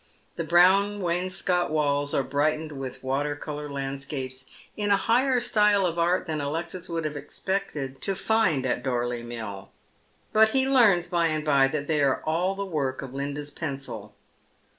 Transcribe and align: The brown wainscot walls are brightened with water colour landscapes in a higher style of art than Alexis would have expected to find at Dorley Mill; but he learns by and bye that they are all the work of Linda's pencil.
The 0.35 0.43
brown 0.43 1.01
wainscot 1.03 1.69
walls 1.69 2.15
are 2.15 2.23
brightened 2.23 2.71
with 2.71 3.03
water 3.03 3.35
colour 3.35 3.69
landscapes 3.69 4.47
in 4.75 4.89
a 4.89 4.97
higher 4.97 5.39
style 5.39 5.85
of 5.85 5.99
art 5.99 6.25
than 6.25 6.41
Alexis 6.41 6.89
would 6.89 7.05
have 7.05 7.15
expected 7.15 8.01
to 8.01 8.15
find 8.15 8.65
at 8.65 8.81
Dorley 8.83 9.21
Mill; 9.21 9.71
but 10.33 10.53
he 10.57 10.67
learns 10.67 11.05
by 11.05 11.27
and 11.27 11.45
bye 11.45 11.67
that 11.67 11.85
they 11.85 12.01
are 12.01 12.23
all 12.25 12.55
the 12.55 12.65
work 12.65 13.03
of 13.03 13.13
Linda's 13.13 13.51
pencil. 13.51 14.15